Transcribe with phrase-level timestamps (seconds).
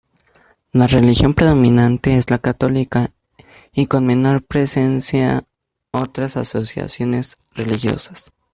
[0.71, 3.11] La religión predominante es la católica
[3.71, 5.43] y con menor presencia
[5.91, 8.31] otras asociaciones religiosas.